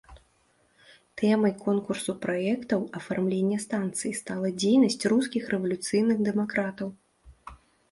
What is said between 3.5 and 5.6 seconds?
станцыі стала дзейнасць рускіх